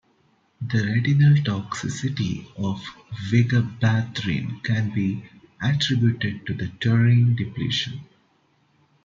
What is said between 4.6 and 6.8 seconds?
can be attributed to a